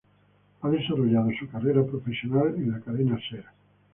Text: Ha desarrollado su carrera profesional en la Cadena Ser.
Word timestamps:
Ha 0.63 0.67
desarrollado 0.71 1.29
su 1.39 1.47
carrera 1.47 1.85
profesional 1.85 2.55
en 2.57 2.71
la 2.71 2.79
Cadena 2.79 3.19
Ser. 3.29 3.45